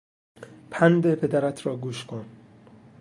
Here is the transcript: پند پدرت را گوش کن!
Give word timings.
پند 0.71 1.13
پدرت 1.15 1.65
را 1.65 1.75
گوش 1.75 2.05
کن! 2.05 2.25